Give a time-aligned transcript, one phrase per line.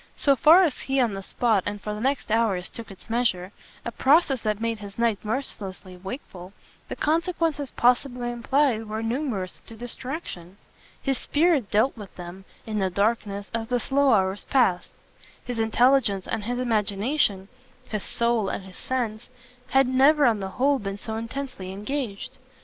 [0.15, 3.51] So far as he on the spot and for the next hours took its measure
[3.85, 6.53] a process that made his night mercilessly wakeful
[6.89, 10.57] the consequences possibly implied were numerous to distraction.
[11.03, 14.89] His spirit dealt with them, in the darkness, as the slow hours passed;
[15.45, 17.47] his intelligence and his imagination,
[17.87, 19.29] his soul and his sense,
[19.67, 22.39] had never on the whole been so intensely engaged.